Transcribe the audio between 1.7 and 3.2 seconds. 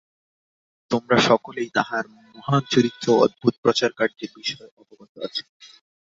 তাঁহার মহান চরিত্র